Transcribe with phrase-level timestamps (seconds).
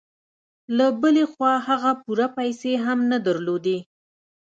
[0.77, 3.79] له بلې خوا هغه پوره پيسې هم نه درلودې.